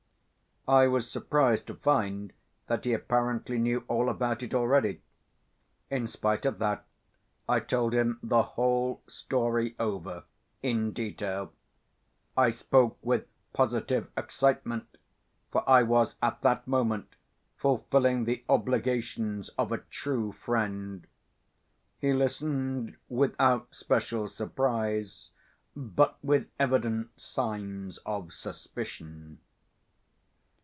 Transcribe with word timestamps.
I 0.67 0.85
was 0.87 1.09
surprised 1.09 1.65
to 1.67 1.73
find 1.73 2.33
that 2.67 2.85
he 2.85 2.93
apparently 2.93 3.57
knew 3.57 3.83
all 3.87 4.09
about 4.09 4.43
it 4.43 4.53
already. 4.53 5.01
In 5.89 6.05
spite 6.05 6.45
of 6.45 6.59
that 6.59 6.85
I 7.49 7.59
told 7.59 7.93
him 7.93 8.19
the 8.21 8.43
whole 8.43 9.01
story 9.07 9.75
over 9.79 10.23
in 10.61 10.93
detail. 10.93 11.51
I 12.37 12.51
spoke 12.51 12.99
with 13.01 13.25
positive 13.53 14.11
excitement, 14.15 14.85
for 15.51 15.67
I 15.67 15.81
was 15.81 16.15
at 16.21 16.41
that 16.41 16.67
moment 16.67 17.15
fulfilling 17.57 18.25
the 18.25 18.43
obligations 18.47 19.49
of 19.57 19.71
a 19.71 19.79
true 19.79 20.31
friend. 20.31 21.07
He 21.99 22.13
listened 22.13 22.97
without 23.09 23.73
special 23.73 24.27
surprise, 24.27 25.31
but 25.75 26.23
with 26.23 26.49
evident 26.59 27.19
signs 27.19 27.97
of 28.05 28.31
suspicion. 28.31 29.39